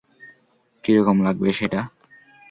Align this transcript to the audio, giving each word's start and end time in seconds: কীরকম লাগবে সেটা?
কীরকম 0.83 1.17
লাগবে 1.25 1.49
সেটা? 1.53 1.81